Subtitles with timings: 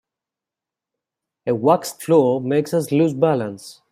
[1.45, 3.81] A waxed floor makes us lose balance.